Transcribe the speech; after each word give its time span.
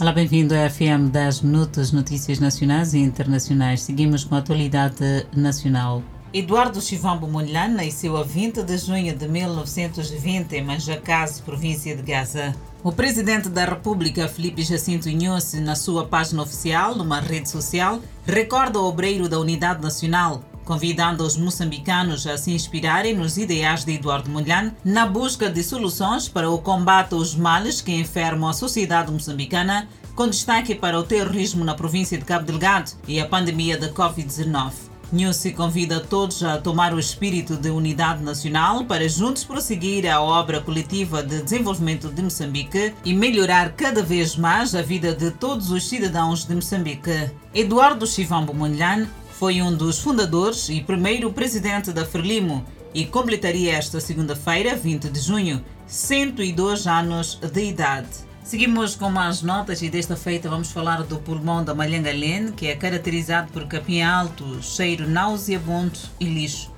Olá, 0.00 0.10
bem-vindo 0.10 0.56
à 0.56 0.68
FM 0.68 1.12
10 1.12 1.42
Minutos, 1.42 1.92
notícias 1.92 2.40
nacionais 2.40 2.94
e 2.94 2.98
internacionais. 2.98 3.80
Seguimos 3.82 4.24
com 4.24 4.34
a 4.34 4.38
atualidade 4.38 5.24
nacional. 5.32 6.02
Eduardo 6.32 6.80
Chivambo 6.80 7.28
Munlan 7.28 7.68
nasceu 7.68 8.16
a 8.16 8.24
20 8.24 8.64
de 8.64 8.76
junho 8.76 9.14
de 9.14 9.28
1920 9.28 10.52
em 10.52 10.64
Manjacase, 10.64 11.40
província 11.42 11.94
de 11.94 12.02
Gaza. 12.02 12.56
O 12.82 12.90
presidente 12.90 13.48
da 13.48 13.64
República, 13.64 14.26
Felipe 14.26 14.64
Jacinto 14.64 15.08
Inhosse, 15.08 15.60
na 15.60 15.76
sua 15.76 16.04
página 16.04 16.42
oficial, 16.42 16.96
numa 16.96 17.20
rede 17.20 17.48
social, 17.48 18.00
recorda 18.26 18.80
o 18.80 18.88
obreiro 18.88 19.28
da 19.28 19.38
Unidade 19.38 19.80
Nacional, 19.80 20.42
convidando 20.64 21.24
os 21.24 21.36
moçambicanos 21.36 22.26
a 22.26 22.36
se 22.38 22.52
inspirarem 22.52 23.14
nos 23.14 23.36
ideais 23.36 23.84
de 23.84 23.94
Eduardo 23.94 24.30
Mondlane 24.30 24.72
na 24.84 25.06
busca 25.06 25.48
de 25.48 25.62
soluções 25.62 26.28
para 26.28 26.50
o 26.50 26.58
combate 26.58 27.14
aos 27.14 27.34
males 27.34 27.80
que 27.80 27.92
enfermam 27.92 28.48
a 28.48 28.52
sociedade 28.52 29.12
moçambicana, 29.12 29.88
com 30.14 30.28
destaque 30.28 30.74
para 30.74 30.98
o 30.98 31.02
terrorismo 31.02 31.64
na 31.64 31.74
província 31.74 32.16
de 32.16 32.24
Cabo 32.24 32.46
Delgado 32.46 32.92
e 33.06 33.20
a 33.20 33.26
pandemia 33.26 33.76
da 33.76 33.88
Covid-19. 33.88 34.94
Nhusi 35.12 35.52
convida 35.52 36.00
todos 36.00 36.42
a 36.42 36.58
tomar 36.58 36.92
o 36.92 36.98
espírito 36.98 37.56
de 37.56 37.70
unidade 37.70 38.22
nacional 38.22 38.84
para 38.84 39.08
juntos 39.08 39.44
prosseguir 39.44 40.10
a 40.10 40.20
obra 40.20 40.60
coletiva 40.60 41.22
de 41.22 41.42
desenvolvimento 41.42 42.08
de 42.08 42.22
Moçambique 42.22 42.94
e 43.04 43.14
melhorar 43.14 43.72
cada 43.72 44.02
vez 44.02 44.36
mais 44.36 44.74
a 44.74 44.82
vida 44.82 45.14
de 45.14 45.30
todos 45.30 45.70
os 45.70 45.88
cidadãos 45.88 46.44
de 46.44 46.54
Moçambique. 46.54 47.30
Eduardo 47.54 48.06
Chivambo 48.06 48.52
Mondlane 48.52 49.08
foi 49.38 49.60
um 49.60 49.74
dos 49.74 49.98
fundadores 49.98 50.68
e 50.68 50.80
primeiro 50.80 51.32
presidente 51.32 51.92
da 51.92 52.04
Frelimo 52.04 52.64
e 52.94 53.04
completaria 53.04 53.72
esta 53.74 54.00
segunda-feira, 54.00 54.76
20 54.76 55.08
de 55.08 55.20
junho, 55.20 55.64
102 55.86 56.86
anos 56.86 57.40
de 57.40 57.64
idade. 57.64 58.08
Seguimos 58.44 58.94
com 58.94 59.10
mais 59.10 59.42
notas 59.42 59.82
e 59.82 59.90
desta 59.90 60.14
feita 60.16 60.48
vamos 60.48 60.70
falar 60.70 61.02
do 61.02 61.18
pulmão 61.18 61.64
da 61.64 61.74
Malhangalene, 61.74 62.52
que 62.52 62.68
é 62.68 62.76
caracterizado 62.76 63.50
por 63.52 63.66
capim 63.66 64.02
alto, 64.02 64.62
cheiro 64.62 65.08
nauseabundo 65.08 65.98
e 66.20 66.26
lixo. 66.26 66.73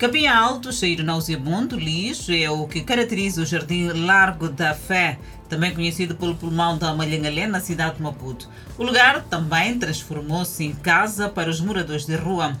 Capim 0.00 0.26
alto, 0.26 0.72
cheiro 0.72 1.04
nauseabundo, 1.04 1.78
lixo 1.78 2.32
é 2.32 2.48
o 2.48 2.66
que 2.66 2.80
caracteriza 2.80 3.42
o 3.42 3.44
Jardim 3.44 3.88
Largo 3.88 4.48
da 4.48 4.72
Fé, 4.72 5.18
também 5.46 5.74
conhecido 5.74 6.14
pelo 6.14 6.34
pulmão 6.34 6.78
da 6.78 6.94
Malhangalé, 6.94 7.46
na 7.46 7.60
cidade 7.60 7.96
de 7.96 8.02
Maputo. 8.02 8.48
O 8.78 8.82
lugar 8.82 9.22
também 9.24 9.78
transformou-se 9.78 10.64
em 10.64 10.72
casa 10.72 11.28
para 11.28 11.50
os 11.50 11.60
moradores 11.60 12.06
de 12.06 12.16
rua. 12.16 12.56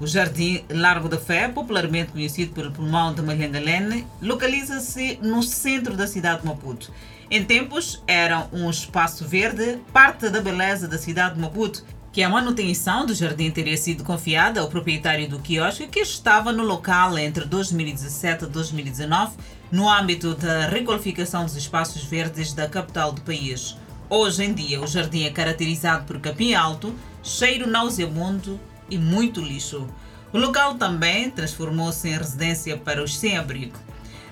O 0.00 0.06
Jardim 0.06 0.64
Largo 0.70 1.10
da 1.10 1.18
Fé, 1.18 1.46
popularmente 1.46 2.12
conhecido 2.12 2.54
pelo 2.54 2.72
pulmão 2.72 3.12
de 3.12 3.20
Malhangalene, 3.20 4.06
localiza-se 4.22 5.18
no 5.20 5.42
centro 5.42 5.94
da 5.94 6.06
cidade 6.06 6.40
de 6.40 6.46
Maputo. 6.46 6.90
Em 7.30 7.44
tempos, 7.44 8.02
era 8.06 8.48
um 8.50 8.70
espaço 8.70 9.28
verde, 9.28 9.78
parte 9.92 10.30
da 10.30 10.40
beleza 10.40 10.88
da 10.88 10.96
cidade 10.96 11.34
de 11.34 11.40
Maputo, 11.42 11.84
que 12.12 12.22
a 12.22 12.28
manutenção 12.28 13.06
do 13.06 13.14
jardim 13.14 13.50
teria 13.50 13.76
sido 13.76 14.04
confiada 14.04 14.60
ao 14.60 14.68
proprietário 14.68 15.26
do 15.26 15.38
quiosque 15.38 15.86
que 15.86 16.00
estava 16.00 16.52
no 16.52 16.62
local 16.62 17.16
entre 17.18 17.46
2017 17.46 18.44
e 18.44 18.48
2019 18.48 19.32
no 19.70 19.88
âmbito 19.88 20.34
da 20.34 20.66
requalificação 20.66 21.46
dos 21.46 21.56
espaços 21.56 22.04
verdes 22.04 22.52
da 22.52 22.68
capital 22.68 23.12
do 23.12 23.22
país. 23.22 23.78
Hoje 24.10 24.44
em 24.44 24.52
dia, 24.52 24.78
o 24.82 24.86
jardim 24.86 25.24
é 25.24 25.30
caracterizado 25.30 26.04
por 26.04 26.20
capim 26.20 26.52
alto, 26.52 26.94
cheiro 27.22 27.66
nauseabundo 27.66 28.60
e 28.90 28.98
muito 28.98 29.40
lixo. 29.40 29.88
O 30.34 30.38
local 30.38 30.74
também 30.74 31.30
transformou-se 31.30 32.06
em 32.06 32.18
residência 32.18 32.76
para 32.76 33.02
os 33.02 33.18
sem-abrigo. 33.18 33.78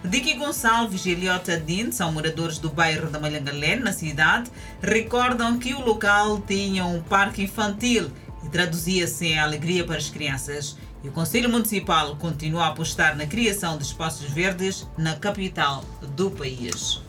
Dicky 0.02 0.34
Gonçalves 0.34 1.04
e 1.04 1.10
Eliota 1.10 1.60
Din 1.60 1.92
são 1.92 2.10
moradores 2.10 2.58
do 2.58 2.70
bairro 2.70 3.10
da 3.10 3.20
Malhangalé, 3.20 3.76
na 3.76 3.92
cidade, 3.92 4.50
recordam 4.80 5.58
que 5.58 5.74
o 5.74 5.84
local 5.84 6.40
tinha 6.40 6.86
um 6.86 7.02
parque 7.02 7.42
infantil 7.42 8.10
e 8.42 8.48
traduzia-se 8.48 9.26
em 9.26 9.38
alegria 9.38 9.84
para 9.84 9.98
as 9.98 10.08
crianças. 10.08 10.76
E 11.04 11.08
o 11.08 11.12
Conselho 11.12 11.50
Municipal 11.50 12.16
continua 12.16 12.64
a 12.64 12.68
apostar 12.68 13.14
na 13.14 13.26
criação 13.26 13.76
de 13.76 13.84
espaços 13.84 14.30
verdes 14.30 14.88
na 14.96 15.16
capital 15.16 15.84
do 16.16 16.30
país. 16.30 17.02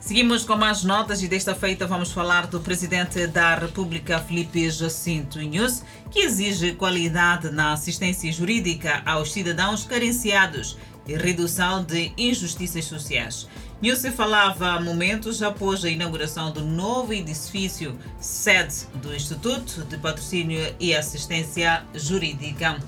Seguimos 0.00 0.44
com 0.44 0.54
mais 0.54 0.82
notas 0.84 1.22
e 1.22 1.28
desta 1.28 1.54
feita 1.54 1.86
vamos 1.86 2.12
falar 2.12 2.46
do 2.46 2.60
Presidente 2.60 3.26
da 3.26 3.54
República, 3.54 4.18
Felipe 4.18 4.68
Jacinto 4.68 5.40
Inhus, 5.40 5.82
que 6.10 6.20
exige 6.20 6.74
qualidade 6.74 7.50
na 7.50 7.72
assistência 7.72 8.30
jurídica 8.30 9.02
aos 9.06 9.32
cidadãos 9.32 9.84
carenciados 9.84 10.76
e 11.06 11.14
redução 11.16 11.84
de 11.84 12.12
injustiças 12.16 12.84
sociais. 12.84 13.48
Nilce 13.80 14.10
falava 14.10 14.72
há 14.72 14.80
momentos 14.80 15.42
após 15.42 15.84
a 15.84 15.90
inauguração 15.90 16.50
do 16.50 16.64
novo 16.64 17.12
edifício, 17.12 17.98
sede 18.18 18.86
do 18.94 19.14
Instituto 19.14 19.84
de 19.84 19.98
Patrocínio 19.98 20.74
e 20.80 20.94
Assistência 20.94 21.84
Jurídica. 21.94 22.78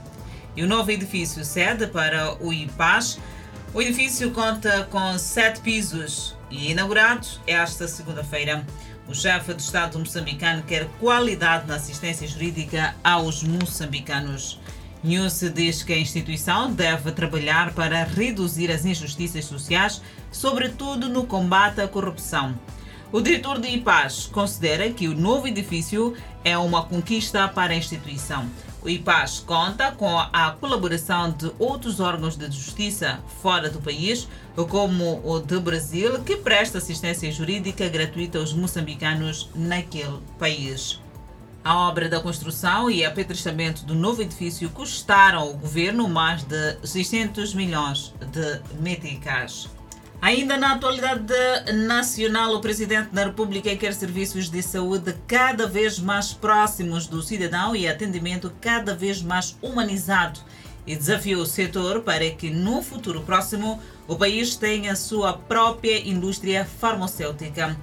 E 0.56 0.62
o 0.62 0.66
novo 0.66 0.91
edifício, 0.91 1.44
sede 1.44 1.87
para 1.87 2.43
o 2.43 2.53
IPAS, 2.53 3.19
o 3.75 3.82
edifício 3.82 4.31
conta 4.31 4.84
com 4.91 5.19
sete 5.19 5.60
pisos 5.60 6.34
e 6.50 6.71
inaugurado 6.71 7.27
esta 7.47 7.87
segunda-feira. 7.87 8.65
O 9.06 9.15
chefe 9.15 9.53
do 9.53 9.60
Estado 9.60 9.98
moçambicano 9.98 10.62
quer 10.62 10.87
qualidade 10.98 11.66
na 11.66 11.75
assistência 11.75 12.27
jurídica 12.27 12.97
aos 13.04 13.43
moçambicanos. 13.43 14.59
News 15.06 15.39
diz 15.55 15.84
que 15.84 15.93
a 15.93 15.99
instituição 15.99 16.72
deve 16.72 17.12
trabalhar 17.12 17.72
para 17.75 18.03
reduzir 18.03 18.72
as 18.72 18.84
injustiças 18.84 19.44
sociais, 19.44 20.03
sobretudo 20.33 21.09
no 21.09 21.25
combate 21.25 21.81
à 21.81 21.87
corrupção. 21.87 22.59
O 23.12 23.21
diretor 23.21 23.61
de 23.61 23.69
IPAS 23.69 24.27
considera 24.27 24.91
que 24.91 25.06
o 25.06 25.15
novo 25.15 25.47
edifício 25.47 26.12
é 26.43 26.59
uma 26.59 26.83
conquista 26.83 27.47
para 27.47 27.72
a 27.72 27.77
instituição. 27.77 28.50
O 28.83 28.89
IPAS 28.89 29.39
conta 29.47 29.93
com 29.93 30.19
a 30.19 30.50
colaboração 30.61 31.31
de 31.31 31.53
outros 31.56 32.00
órgãos 32.00 32.37
de 32.37 32.47
justiça 32.47 33.21
fora 33.41 33.71
do 33.71 33.81
país, 33.81 34.27
como 34.69 35.21
o 35.25 35.39
do 35.39 35.61
Brasil, 35.61 36.21
que 36.25 36.37
presta 36.37 36.78
assistência 36.78 37.31
jurídica 37.31 37.89
gratuita 37.89 38.41
aos 38.41 38.53
moçambicanos 38.53 39.50
naquele 39.55 40.19
país. 40.37 41.00
A 41.66 41.75
obra 41.88 42.09
da 42.09 42.21
construção 42.21 42.88
e 42.88 43.04
apetrechamento 43.04 43.84
do 43.84 43.93
novo 43.93 44.22
edifício 44.22 44.71
custaram 44.71 45.41
ao 45.41 45.54
governo 45.54 46.09
mais 46.09 46.44
de 46.44 46.77
600 46.84 47.54
milhões 47.54 48.15
de 48.31 48.60
meticais. 48.78 49.69
Ainda 50.22 50.56
na 50.56 50.75
atualidade 50.75 51.25
nacional, 51.88 52.54
o 52.54 52.60
Presidente 52.60 53.09
da 53.09 53.25
República 53.25 53.75
quer 53.75 53.94
serviços 53.94 54.49
de 54.49 54.62
saúde 54.62 55.12
cada 55.27 55.66
vez 55.66 55.99
mais 55.99 56.32
próximos 56.32 57.09
do 57.09 57.21
cidadão 57.21 57.75
e 57.75 57.88
atendimento 57.88 58.53
cada 58.60 58.94
vez 58.94 59.21
mais 59.21 59.59
humanizado 59.60 60.38
e 60.87 60.94
desafiou 60.94 61.43
o 61.43 61.47
setor 61.47 62.03
para 62.03 62.31
que 62.31 62.48
no 62.48 62.81
futuro 62.81 63.22
próximo 63.22 63.83
o 64.06 64.15
país 64.15 64.54
tenha 64.54 64.94
sua 64.94 65.33
própria 65.33 65.98
indústria 66.09 66.65
farmacêutica. 66.65 67.77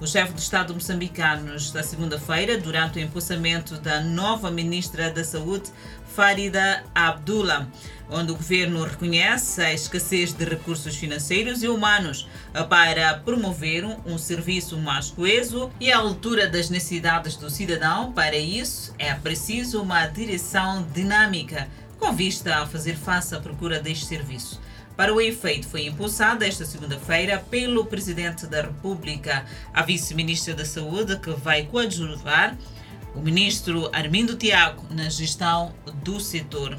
O 0.00 0.06
chefe 0.06 0.34
do 0.34 0.38
Estado 0.38 0.74
moçambicano, 0.74 1.54
esta 1.54 1.82
segunda-feira, 1.82 2.58
durante 2.58 2.98
o 2.98 3.02
empossamento 3.02 3.76
da 3.76 4.00
nova 4.00 4.50
ministra 4.50 5.10
da 5.10 5.24
Saúde, 5.24 5.70
Farida 6.14 6.84
Abdullah, 6.94 7.66
onde 8.10 8.32
o 8.32 8.36
governo 8.36 8.84
reconhece 8.84 9.62
a 9.62 9.72
escassez 9.72 10.32
de 10.32 10.44
recursos 10.44 10.96
financeiros 10.96 11.62
e 11.62 11.68
humanos 11.68 12.28
para 12.68 13.14
promover 13.18 13.84
um 14.06 14.18
serviço 14.18 14.78
mais 14.78 15.10
coeso 15.10 15.70
e 15.80 15.90
à 15.90 15.98
altura 15.98 16.46
das 16.46 16.70
necessidades 16.70 17.36
do 17.36 17.50
cidadão. 17.50 18.12
Para 18.12 18.36
isso, 18.36 18.94
é 18.98 19.14
preciso 19.14 19.82
uma 19.82 20.06
direção 20.06 20.86
dinâmica 20.94 21.68
com 21.98 22.12
vista 22.12 22.56
a 22.56 22.66
fazer 22.66 22.96
face 22.96 23.34
à 23.34 23.40
procura 23.40 23.80
deste 23.80 24.04
serviço. 24.04 24.60
Para 24.96 25.12
o 25.12 25.20
efeito, 25.20 25.68
foi 25.68 25.86
impulsada 25.86 26.46
esta 26.46 26.64
segunda-feira 26.64 27.44
pelo 27.50 27.84
Presidente 27.84 28.46
da 28.46 28.62
República, 28.62 29.44
a 29.72 29.82
Vice-Ministra 29.82 30.54
da 30.54 30.64
Saúde, 30.64 31.18
que 31.18 31.30
vai 31.32 31.64
coadjuvar 31.64 32.56
o 33.14 33.20
Ministro 33.20 33.90
Armindo 33.92 34.36
Tiago 34.36 34.86
na 34.90 35.10
gestão 35.10 35.74
do 36.02 36.18
setor. 36.18 36.78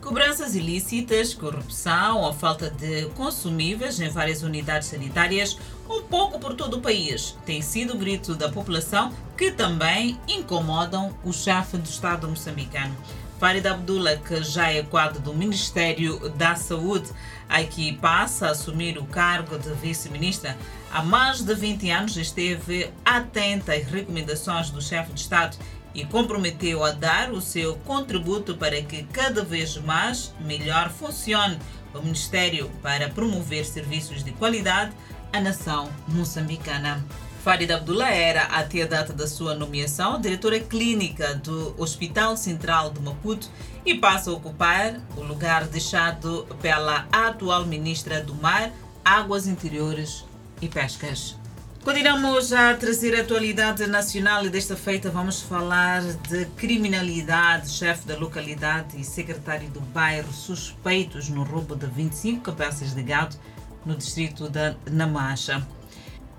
Cobranças 0.00 0.54
ilícitas, 0.54 1.32
corrupção, 1.32 2.26
a 2.26 2.32
falta 2.32 2.70
de 2.70 3.06
consumíveis 3.10 4.00
em 4.00 4.08
várias 4.08 4.42
unidades 4.42 4.88
sanitárias, 4.88 5.58
um 5.88 6.02
pouco 6.02 6.38
por 6.38 6.54
todo 6.54 6.78
o 6.78 6.80
país, 6.80 7.36
tem 7.44 7.62
sido 7.62 7.94
o 7.94 7.98
grito 7.98 8.34
da 8.34 8.50
população 8.50 9.12
que 9.36 9.50
também 9.50 10.18
incomodam 10.28 11.14
o 11.24 11.32
chefe 11.32 11.76
do 11.76 11.88
Estado 11.88 12.28
moçambicano. 12.28 12.94
Farida 13.38 13.72
Abdullah, 13.72 14.16
que 14.16 14.42
já 14.42 14.70
é 14.70 14.82
quadro 14.82 15.20
do 15.20 15.34
Ministério 15.34 16.28
da 16.30 16.54
Saúde, 16.54 17.10
aqui 17.48 17.92
passa 17.92 18.46
a 18.46 18.50
assumir 18.50 18.96
o 18.98 19.04
cargo 19.04 19.58
de 19.58 19.72
vice-ministra, 19.74 20.56
há 20.92 21.02
mais 21.02 21.42
de 21.42 21.54
20 21.54 21.90
anos 21.90 22.16
esteve 22.16 22.90
atenta 23.04 23.74
às 23.74 23.84
recomendações 23.86 24.70
do 24.70 24.80
chefe 24.80 25.12
de 25.12 25.20
Estado 25.20 25.56
e 25.94 26.04
comprometeu 26.04 26.82
a 26.84 26.90
dar 26.90 27.30
o 27.32 27.40
seu 27.40 27.76
contributo 27.78 28.56
para 28.56 28.80
que 28.82 29.04
cada 29.04 29.44
vez 29.44 29.76
mais 29.76 30.34
melhor 30.40 30.90
funcione 30.90 31.58
o 31.92 32.00
Ministério 32.00 32.70
para 32.82 33.08
promover 33.08 33.64
serviços 33.64 34.24
de 34.24 34.32
qualidade 34.32 34.92
à 35.32 35.40
nação 35.40 35.88
moçambicana. 36.08 37.04
Farida 37.44 37.76
Abdullah 37.76 38.08
era, 38.08 38.44
até 38.44 38.80
a 38.80 38.86
data 38.86 39.12
da 39.12 39.26
sua 39.26 39.54
nomeação, 39.54 40.18
diretora 40.18 40.58
clínica 40.58 41.34
do 41.34 41.74
Hospital 41.76 42.38
Central 42.38 42.90
de 42.90 43.02
Maputo 43.02 43.50
e 43.84 43.94
passa 43.94 44.30
a 44.30 44.32
ocupar 44.32 44.98
o 45.14 45.20
lugar 45.20 45.66
deixado 45.66 46.46
pela 46.62 47.06
atual 47.12 47.66
ministra 47.66 48.22
do 48.22 48.34
Mar, 48.34 48.72
Águas 49.04 49.46
Interiores 49.46 50.24
e 50.62 50.68
Pescas. 50.68 51.36
Continuamos 51.84 52.50
a 52.50 52.72
trazer 52.78 53.14
a 53.14 53.20
atualidade 53.20 53.86
nacional 53.86 54.46
e 54.46 54.48
desta 54.48 54.74
feita 54.74 55.10
vamos 55.10 55.42
falar 55.42 56.00
de 56.00 56.46
criminalidade. 56.56 57.68
Chefe 57.68 58.06
da 58.06 58.16
localidade 58.16 58.98
e 58.98 59.04
secretário 59.04 59.68
do 59.68 59.80
bairro 59.80 60.32
suspeitos 60.32 61.28
no 61.28 61.42
roubo 61.42 61.76
de 61.76 61.86
25 61.88 62.40
cabeças 62.40 62.94
de 62.94 63.02
gado 63.02 63.36
no 63.84 63.94
distrito 63.94 64.48
de 64.48 64.74
Namacha. 64.90 65.62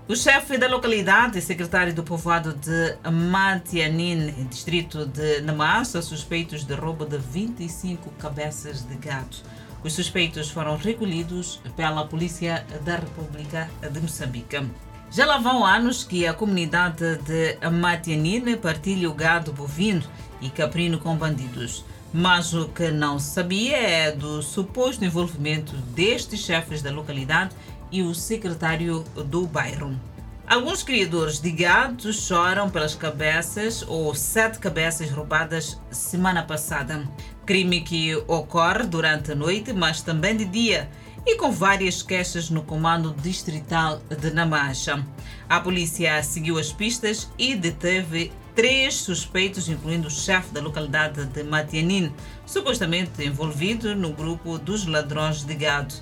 O 0.08 0.14
chefe 0.14 0.56
da 0.56 0.68
localidade 0.68 1.40
secretário 1.40 1.92
do 1.92 2.04
povoado 2.04 2.54
de 2.54 2.96
Matianin, 3.10 4.46
distrito 4.48 5.04
de 5.04 5.40
Namassa, 5.40 6.00
suspeitos 6.00 6.62
de 6.62 6.74
roubo 6.74 7.04
de 7.04 7.18
25 7.18 8.12
cabeças 8.12 8.86
de 8.86 8.94
gado. 8.94 9.36
Os 9.82 9.94
suspeitos 9.94 10.48
foram 10.48 10.76
recolhidos 10.76 11.60
pela 11.74 12.06
Polícia 12.06 12.64
da 12.84 12.94
República 12.94 13.68
de 13.82 13.98
Moçambique. 13.98 14.64
Já 15.10 15.26
lá 15.26 15.38
vão 15.38 15.66
anos 15.66 16.04
que 16.04 16.24
a 16.24 16.32
comunidade 16.32 17.16
de 17.16 17.58
Matianin 17.68 18.56
partilha 18.58 19.10
o 19.10 19.14
gado 19.14 19.52
bovino 19.52 20.04
e 20.40 20.48
caprino 20.50 21.00
com 21.00 21.16
bandidos. 21.16 21.84
Mas 22.12 22.54
o 22.54 22.68
que 22.68 22.92
não 22.92 23.18
sabia 23.18 23.76
é 23.76 24.12
do 24.12 24.40
suposto 24.40 25.04
envolvimento 25.04 25.76
destes 25.96 26.40
chefes 26.40 26.80
da 26.80 26.92
localidade 26.92 27.54
e 27.90 28.02
o 28.02 28.14
secretário 28.14 29.04
do 29.26 29.46
bairro. 29.46 29.98
Alguns 30.46 30.84
criadores 30.84 31.40
de 31.40 31.50
gado 31.50 32.12
choram 32.12 32.70
pelas 32.70 32.94
cabeças 32.94 33.84
ou 33.88 34.14
sete 34.14 34.60
cabeças 34.60 35.10
roubadas 35.10 35.76
semana 35.90 36.42
passada. 36.42 37.02
Crime 37.44 37.80
que 37.80 38.14
ocorre 38.28 38.84
durante 38.84 39.32
a 39.32 39.34
noite, 39.34 39.72
mas 39.72 40.02
também 40.02 40.36
de 40.36 40.44
dia, 40.44 40.88
e 41.26 41.34
com 41.36 41.50
várias 41.50 42.00
queixas 42.00 42.48
no 42.48 42.62
comando 42.62 43.12
distrital 43.20 44.00
de 44.20 44.30
Namacha. 44.30 45.04
A 45.48 45.58
polícia 45.58 46.22
seguiu 46.22 46.58
as 46.58 46.72
pistas 46.72 47.28
e 47.36 47.56
deteve 47.56 48.30
três 48.54 48.94
suspeitos, 48.94 49.68
incluindo 49.68 50.06
o 50.06 50.10
chefe 50.10 50.52
da 50.52 50.60
localidade 50.60 51.26
de 51.26 51.42
Matianin, 51.42 52.12
supostamente 52.46 53.24
envolvido 53.24 53.96
no 53.96 54.12
grupo 54.12 54.58
dos 54.58 54.86
ladrões 54.86 55.42
de 55.42 55.54
gado. 55.54 55.94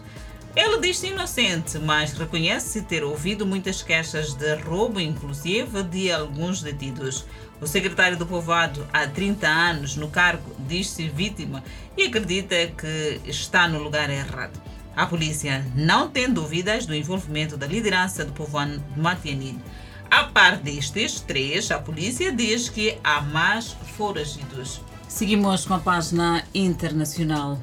Ele 0.57 0.81
diz-se 0.81 1.09
inocente, 1.09 1.81
mas 1.81 2.13
reconhece 2.13 2.83
ter 2.83 3.03
ouvido 3.03 3.45
muitas 3.45 3.83
queixas 3.83 4.35
de 4.35 4.55
roubo, 4.55 5.01
inclusive 5.01 5.83
de 5.83 6.13
alguns 6.13 6.63
detidos. 6.63 7.27
O 7.61 7.67
secretário 7.67 8.17
do 8.17 8.25
povoado, 8.25 8.87
há 8.93 9.05
30 9.05 9.49
anos 9.49 9.97
no 9.97 10.09
cargo, 10.09 10.55
diz-se 10.61 11.09
vítima 11.09 11.65
e 11.97 12.05
acredita 12.05 12.55
que 12.69 13.21
está 13.25 13.67
no 13.67 13.83
lugar 13.83 14.09
errado. 14.11 14.63
A 14.95 15.07
polícia 15.07 15.67
não 15.75 16.09
tem 16.09 16.31
dúvidas 16.33 16.87
do 16.87 16.95
envolvimento 16.95 17.57
da 17.57 17.67
liderança 17.67 18.25
do 18.25 18.33
povoado 18.33 18.81
Matianini. 18.97 19.61
A 20.09 20.25
par 20.25 20.59
destes 20.59 21.21
três, 21.21 21.73
a 21.73 21.81
polícia 21.81 22.31
diz 22.31 22.69
que 22.69 22.97
há 23.03 23.21
mais 23.21 23.77
foragidos. 23.97 24.81
Seguimos 25.09 25.67
com 25.67 25.75
a 25.75 25.81
página 25.81 26.45
internacional. 26.55 27.59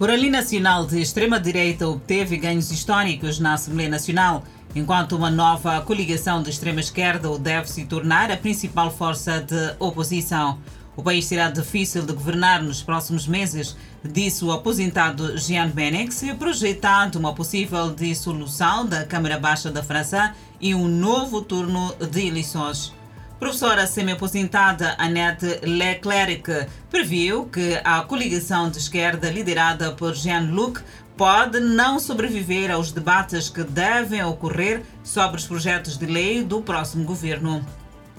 O 0.00 0.06
Rally 0.06 0.30
Nacional 0.30 0.86
de 0.86 1.00
extrema-direita 1.00 1.88
obteve 1.88 2.36
ganhos 2.36 2.70
históricos 2.70 3.40
na 3.40 3.54
Assembleia 3.54 3.88
Nacional, 3.88 4.44
enquanto 4.72 5.16
uma 5.16 5.28
nova 5.28 5.80
coligação 5.80 6.40
de 6.40 6.50
extrema-esquerda 6.50 7.36
deve 7.36 7.68
se 7.68 7.84
tornar 7.84 8.30
a 8.30 8.36
principal 8.36 8.92
força 8.92 9.40
de 9.40 9.74
oposição. 9.80 10.60
O 10.96 11.02
país 11.02 11.24
será 11.26 11.50
difícil 11.50 12.06
de 12.06 12.12
governar 12.12 12.62
nos 12.62 12.80
próximos 12.80 13.26
meses, 13.26 13.76
disse 14.04 14.44
o 14.44 14.52
aposentado 14.52 15.36
Jean 15.36 15.68
Benex, 15.68 16.22
projetando 16.38 17.16
uma 17.16 17.34
possível 17.34 17.92
dissolução 17.92 18.86
da 18.86 19.04
Câmara 19.04 19.36
Baixa 19.36 19.68
da 19.68 19.82
França 19.82 20.32
e 20.60 20.76
um 20.76 20.86
novo 20.86 21.42
turno 21.42 21.92
de 22.08 22.24
eleições. 22.24 22.97
Professora 23.38 23.86
semi-aposentada 23.86 24.96
Annette 24.98 25.60
Leclerc 25.62 26.66
previu 26.90 27.46
que 27.46 27.80
a 27.84 28.02
coligação 28.02 28.68
de 28.68 28.78
esquerda 28.78 29.30
liderada 29.30 29.92
por 29.92 30.12
Jean-Luc 30.12 30.80
pode 31.16 31.60
não 31.60 32.00
sobreviver 32.00 32.68
aos 32.68 32.90
debates 32.90 33.48
que 33.48 33.62
devem 33.62 34.24
ocorrer 34.24 34.82
sobre 35.04 35.36
os 35.36 35.46
projetos 35.46 35.96
de 35.96 36.06
lei 36.06 36.42
do 36.42 36.60
próximo 36.62 37.04
governo. 37.04 37.64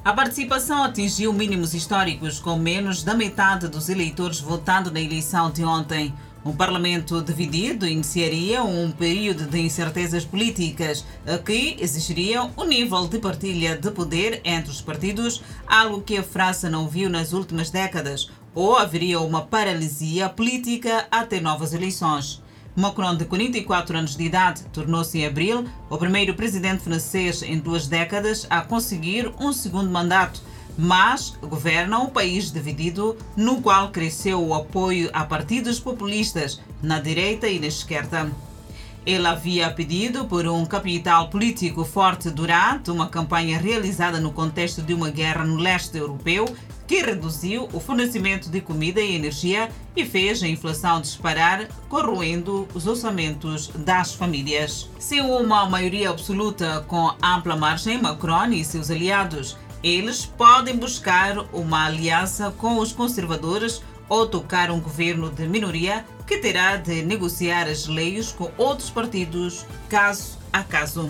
A 0.06 0.14
participação 0.14 0.84
atingiu 0.84 1.34
mínimos 1.34 1.74
históricos, 1.74 2.40
com 2.40 2.56
menos 2.56 3.04
da 3.04 3.14
metade 3.14 3.68
dos 3.68 3.90
eleitores 3.90 4.40
votando 4.40 4.90
na 4.90 5.02
eleição 5.02 5.52
de 5.52 5.66
ontem. 5.66 6.14
Um 6.46 6.54
parlamento 6.54 7.22
dividido 7.22 7.86
iniciaria 7.86 8.64
um 8.64 8.92
período 8.92 9.46
de 9.46 9.60
incertezas 9.60 10.24
políticas. 10.24 11.06
Que 11.46 11.76
exigiriam 11.80 12.52
um 12.58 12.64
nível 12.64 13.08
de 13.08 13.20
partilha 13.20 13.78
de 13.78 13.92
poder 13.92 14.40
entre 14.46 14.72
os 14.72 14.82
partidos, 14.82 15.44
algo 15.68 16.02
que 16.02 16.18
a 16.18 16.24
França 16.24 16.70
não 16.70 16.88
viu 16.88 17.10
nas 17.10 17.34
últimas 17.34 17.70
décadas, 17.70 18.32
ou 18.56 18.78
haveria 18.78 19.20
uma 19.20 19.42
paralisia 19.42 20.30
política 20.30 21.08
até 21.12 21.42
novas 21.42 21.74
eleições. 21.74 22.42
Macron, 22.74 23.18
de 23.18 23.26
44 23.26 23.98
anos 23.98 24.16
de 24.16 24.24
idade, 24.24 24.64
tornou-se 24.72 25.18
em 25.18 25.26
abril 25.26 25.66
o 25.90 25.98
primeiro 25.98 26.34
presidente 26.34 26.82
francês 26.84 27.44
em 27.44 27.60
duas 27.60 27.88
décadas 27.88 28.48
a 28.50 28.62
conseguir 28.62 29.30
um 29.40 29.52
segundo 29.52 29.90
mandato 29.90 30.42
mas 30.80 31.38
governa 31.42 32.00
um 32.00 32.08
país 32.08 32.50
dividido 32.52 33.18
no 33.36 33.62
qual 33.62 33.92
cresceu 33.92 34.42
o 34.42 34.54
apoio 34.54 35.10
a 35.12 35.26
partidos 35.26 35.78
populistas 35.78 36.62
na 36.82 37.02
direita 37.02 37.50
e 37.50 37.60
na 37.60 37.68
esquerda. 37.68 38.32
Ele 39.06 39.28
havia 39.28 39.70
pedido 39.72 40.24
por 40.26 40.48
um 40.48 40.66
capital 40.66 41.30
político 41.30 41.84
forte 41.84 42.30
durante 42.30 42.92
uma 42.92 43.10
campanha 43.10 43.60
realizada 43.60 44.22
no 44.22 44.32
contexto 44.32 44.82
de 44.82 44.94
uma 44.94 45.10
guerra 45.10 45.44
no 45.44 45.58
leste 45.58 45.98
europeu 45.98 46.46
que 46.88 47.02
reduziu 47.02 47.68
o 47.74 47.80
fornecimento 47.80 48.50
de 48.50 48.62
comida 48.62 49.02
e 49.02 49.16
energia 49.16 49.70
e 49.96 50.06
fez 50.06 50.42
a 50.42 50.48
inflação 50.48 51.02
disparar, 51.02 51.68
corroendo 51.90 52.68
os 52.74 52.88
orçamentos 52.88 53.68
das 53.76 54.14
famílias. 54.14 54.90
Sem 54.98 55.22
uma 55.22 55.70
maioria 55.70 56.10
absoluta 56.10 56.84
com 56.88 57.14
ampla 57.22 57.56
margem, 57.56 58.02
Macron 58.02 58.48
e 58.54 58.64
seus 58.64 58.90
aliados 58.90 59.58
eles 59.84 60.26
podem 60.26 60.76
buscar 60.76 61.38
uma 61.54 61.86
aliança 61.86 62.52
com 62.58 62.78
os 62.78 62.92
conservadores 62.92 63.82
ou 64.08 64.28
tocar 64.28 64.72
um 64.72 64.80
governo 64.80 65.30
de 65.30 65.48
minoria 65.48 66.06
que 66.26 66.38
terá 66.38 66.76
de 66.76 67.02
negociar 67.04 67.68
as 67.68 67.88
leis 67.88 68.32
com 68.32 68.52
outros 68.58 68.90
partidos, 68.90 69.66
caso 69.88 70.38
a 70.52 70.64
caso. 70.64 71.10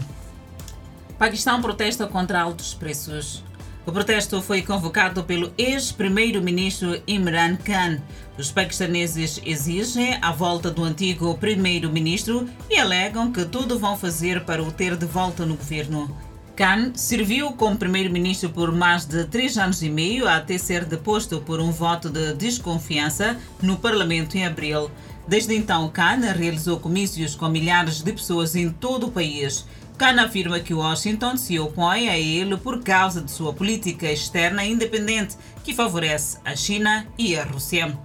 Paquistão 1.17 1.61
protesta 1.61 2.07
contra 2.07 2.41
altos 2.41 2.73
preços. 2.73 3.43
O 3.85 3.91
protesto 3.91 4.41
foi 4.41 4.61
convocado 4.61 5.23
pelo 5.23 5.51
ex-primeiro-ministro 5.57 7.01
Imran 7.07 7.57
Khan. 7.57 7.99
Os 8.37 8.51
paquistaneses 8.51 9.41
exigem 9.43 10.17
a 10.21 10.31
volta 10.31 10.69
do 10.69 10.83
antigo 10.83 11.35
primeiro-ministro 11.35 12.47
e 12.69 12.77
alegam 12.77 13.31
que 13.31 13.45
tudo 13.45 13.79
vão 13.79 13.97
fazer 13.97 14.45
para 14.45 14.61
o 14.61 14.71
ter 14.71 14.95
de 14.95 15.05
volta 15.05 15.45
no 15.45 15.55
governo. 15.55 16.28
Khan 16.59 16.91
serviu 16.93 17.53
como 17.53 17.77
primeiro-ministro 17.77 18.49
por 18.49 18.73
mais 18.73 19.05
de 19.05 19.23
três 19.23 19.57
anos 19.57 19.81
e 19.81 19.89
meio 19.89 20.27
até 20.27 20.57
ser 20.57 20.83
deposto 20.83 21.39
por 21.39 21.61
um 21.61 21.71
voto 21.71 22.09
de 22.09 22.33
desconfiança 22.33 23.39
no 23.61 23.77
Parlamento 23.77 24.35
em 24.35 24.45
abril. 24.45 24.91
Desde 25.25 25.55
então, 25.55 25.87
Khan 25.87 26.19
realizou 26.37 26.77
comícios 26.77 27.33
com 27.33 27.47
milhares 27.47 28.01
de 28.01 28.11
pessoas 28.11 28.57
em 28.57 28.69
todo 28.69 29.07
o 29.07 29.11
país. 29.11 29.65
Khan 29.97 30.21
afirma 30.21 30.59
que 30.59 30.73
Washington 30.73 31.37
se 31.37 31.57
opõe 31.57 32.09
a 32.09 32.19
ele 32.19 32.57
por 32.57 32.83
causa 32.83 33.21
de 33.21 33.31
sua 33.31 33.53
política 33.53 34.11
externa 34.11 34.65
independente, 34.65 35.37
que 35.63 35.73
favorece 35.73 36.39
a 36.43 36.57
China 36.57 37.07
e 37.17 37.37
a 37.37 37.45
Rússia. 37.45 37.97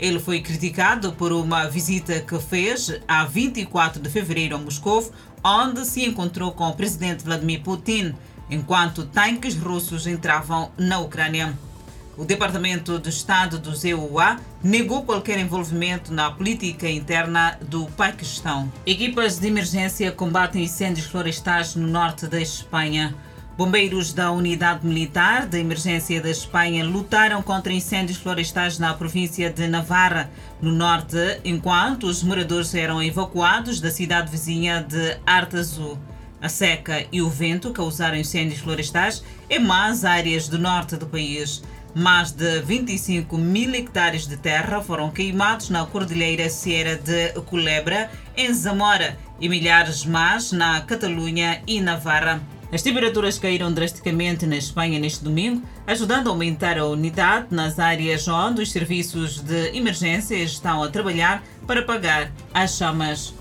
Ele 0.00 0.18
foi 0.18 0.40
criticado 0.40 1.12
por 1.12 1.30
uma 1.30 1.68
visita 1.68 2.20
que 2.20 2.38
fez 2.38 3.00
a 3.06 3.26
24 3.26 4.00
de 4.00 4.08
fevereiro 4.08 4.56
a 4.56 4.58
Moscou, 4.58 5.12
onde 5.44 5.84
se 5.84 6.04
encontrou 6.04 6.52
com 6.52 6.68
o 6.68 6.74
presidente 6.74 7.24
Vladimir 7.24 7.62
Putin, 7.62 8.14
enquanto 8.50 9.06
tanques 9.06 9.56
russos 9.56 10.06
entravam 10.06 10.70
na 10.76 10.98
Ucrânia. 10.98 11.56
O 12.16 12.24
Departamento 12.24 12.98
de 12.98 13.08
Estado 13.08 13.58
do 13.58 13.74
ZUA 13.74 14.38
negou 14.62 15.04
qualquer 15.04 15.38
envolvimento 15.38 16.12
na 16.12 16.30
política 16.30 16.88
interna 16.90 17.58
do 17.62 17.86
Paquistão. 17.86 18.70
Equipas 18.84 19.38
de 19.38 19.46
emergência 19.46 20.12
combatem 20.12 20.64
incêndios 20.64 21.06
florestais 21.06 21.74
no 21.74 21.86
norte 21.86 22.26
da 22.26 22.38
Espanha. 22.38 23.14
Bombeiros 23.60 24.14
da 24.14 24.32
Unidade 24.32 24.86
Militar 24.86 25.46
de 25.46 25.58
Emergência 25.58 26.18
da 26.18 26.30
Espanha 26.30 26.82
lutaram 26.82 27.42
contra 27.42 27.70
incêndios 27.70 28.16
florestais 28.16 28.78
na 28.78 28.94
província 28.94 29.50
de 29.50 29.68
Navarra, 29.68 30.30
no 30.62 30.72
norte, 30.72 31.18
enquanto 31.44 32.04
os 32.04 32.22
moradores 32.22 32.74
eram 32.74 33.02
evacuados 33.02 33.78
da 33.78 33.90
cidade 33.90 34.30
vizinha 34.30 34.82
de 34.82 35.18
Artazu. 35.26 35.98
A 36.40 36.48
seca 36.48 37.04
e 37.12 37.20
o 37.20 37.28
vento 37.28 37.70
causaram 37.70 38.16
incêndios 38.16 38.60
florestais 38.60 39.22
em 39.50 39.58
mais 39.58 40.06
áreas 40.06 40.48
do 40.48 40.58
norte 40.58 40.96
do 40.96 41.06
país. 41.06 41.62
Mais 41.94 42.32
de 42.32 42.62
25 42.62 43.36
mil 43.36 43.74
hectares 43.74 44.26
de 44.26 44.38
terra 44.38 44.80
foram 44.80 45.10
queimados 45.10 45.68
na 45.68 45.84
Cordilheira 45.84 46.48
Sierra 46.48 46.96
de 46.96 47.38
Culebra, 47.42 48.10
em 48.34 48.54
Zamora, 48.54 49.18
e 49.38 49.50
milhares 49.50 50.06
mais 50.06 50.50
na 50.50 50.80
Catalunha 50.80 51.62
e 51.66 51.78
Navarra. 51.78 52.40
As 52.72 52.82
temperaturas 52.82 53.36
caíram 53.36 53.72
drasticamente 53.72 54.46
na 54.46 54.56
Espanha 54.56 55.00
neste 55.00 55.24
domingo, 55.24 55.60
ajudando 55.84 56.28
a 56.28 56.30
aumentar 56.30 56.78
a 56.78 56.86
unidade 56.86 57.48
nas 57.50 57.80
áreas 57.80 58.28
onde 58.28 58.62
os 58.62 58.70
serviços 58.70 59.40
de 59.40 59.76
emergência 59.76 60.36
estão 60.36 60.80
a 60.80 60.88
trabalhar 60.88 61.42
para 61.66 61.80
apagar 61.80 62.30
as 62.54 62.76
chamas. 62.76 63.34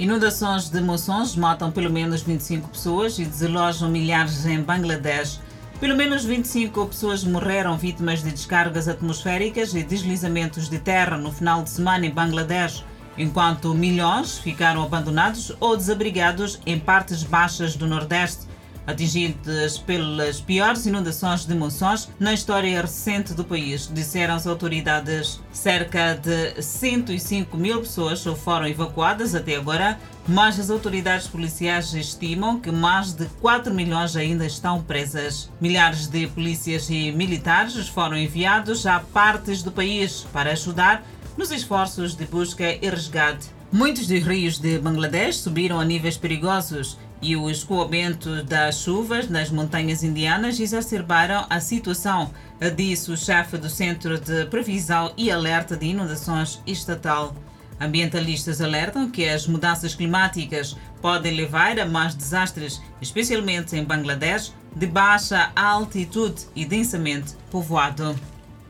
Inundações 0.00 0.68
de 0.68 0.80
monções 0.80 1.36
matam 1.36 1.70
pelo 1.70 1.90
menos 1.90 2.22
25 2.22 2.70
pessoas 2.70 3.20
e 3.20 3.24
desalojam 3.24 3.88
milhares 3.88 4.44
em 4.46 4.60
Bangladesh. 4.60 5.38
Pelo 5.78 5.96
menos 5.96 6.24
25 6.24 6.86
pessoas 6.86 7.22
morreram 7.22 7.78
vítimas 7.78 8.20
de 8.20 8.32
descargas 8.32 8.88
atmosféricas 8.88 9.76
e 9.76 9.84
deslizamentos 9.84 10.68
de 10.68 10.80
terra 10.80 11.16
no 11.16 11.30
final 11.30 11.62
de 11.62 11.70
semana 11.70 12.04
em 12.04 12.10
Bangladesh, 12.10 12.84
enquanto 13.16 13.74
milhões 13.74 14.38
ficaram 14.38 14.82
abandonados 14.82 15.52
ou 15.60 15.76
desabrigados 15.76 16.58
em 16.66 16.80
partes 16.80 17.22
baixas 17.22 17.76
do 17.76 17.86
Nordeste 17.86 18.51
atingidas 18.86 19.78
pelas 19.78 20.40
piores 20.40 20.86
inundações 20.86 21.44
de 21.44 21.54
monções 21.54 22.08
na 22.18 22.32
história 22.32 22.80
recente 22.80 23.34
do 23.34 23.44
país, 23.44 23.90
disseram 23.92 24.34
as 24.34 24.46
autoridades. 24.46 25.40
Cerca 25.52 26.14
de 26.14 26.62
105 26.62 27.56
mil 27.56 27.80
pessoas 27.80 28.24
foram 28.42 28.66
evacuadas 28.66 29.34
até 29.34 29.56
agora, 29.56 29.98
mas 30.26 30.58
as 30.58 30.70
autoridades 30.70 31.26
policiais 31.26 31.92
estimam 31.94 32.60
que 32.60 32.70
mais 32.70 33.12
de 33.12 33.26
4 33.40 33.72
milhões 33.74 34.16
ainda 34.16 34.46
estão 34.46 34.82
presas. 34.82 35.50
Milhares 35.60 36.06
de 36.06 36.26
polícias 36.28 36.88
e 36.90 37.12
militares 37.12 37.88
foram 37.88 38.16
enviados 38.16 38.86
a 38.86 39.00
partes 39.00 39.62
do 39.62 39.72
país 39.72 40.26
para 40.32 40.52
ajudar 40.52 41.04
nos 41.36 41.50
esforços 41.50 42.14
de 42.14 42.26
busca 42.26 42.64
e 42.64 42.88
resgate. 42.88 43.48
Muitos 43.72 44.06
dos 44.06 44.22
rios 44.22 44.58
de 44.58 44.78
Bangladesh 44.78 45.36
subiram 45.36 45.80
a 45.80 45.84
níveis 45.84 46.18
perigosos 46.18 46.98
e 47.22 47.36
o 47.36 47.48
escoamento 47.48 48.42
das 48.42 48.80
chuvas 48.80 49.28
nas 49.28 49.48
montanhas 49.48 50.02
indianas 50.02 50.58
exacerbaram 50.58 51.46
a 51.48 51.60
situação, 51.60 52.30
disse 52.76 53.12
o 53.12 53.16
chefe 53.16 53.56
do 53.56 53.70
Centro 53.70 54.18
de 54.18 54.44
Previsão 54.46 55.12
e 55.16 55.30
Alerta 55.30 55.76
de 55.76 55.86
Inundações 55.86 56.60
Estatal. 56.66 57.34
Ambientalistas 57.80 58.60
alertam 58.60 59.10
que 59.10 59.28
as 59.28 59.46
mudanças 59.46 59.94
climáticas 59.94 60.76
podem 61.00 61.34
levar 61.34 61.78
a 61.78 61.86
mais 61.86 62.14
desastres, 62.14 62.82
especialmente 63.00 63.76
em 63.76 63.84
Bangladesh, 63.84 64.52
de 64.74 64.86
baixa 64.86 65.50
altitude 65.54 66.42
e 66.54 66.64
densamente 66.64 67.34
povoado. 67.50 68.14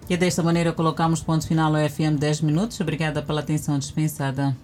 E 0.09 0.17
desta 0.17 0.43
maneira 0.43 0.73
colocamos 0.73 1.23
ponto 1.23 1.47
final 1.47 1.75
ao 1.75 1.89
FM 1.89 2.19
10 2.19 2.43
minutos. 2.43 2.81
Obrigada 2.81 3.23
pela 3.23 3.41
atenção 3.41 3.79
dispensada. 3.79 4.57